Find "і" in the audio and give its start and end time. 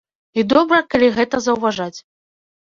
0.41-0.45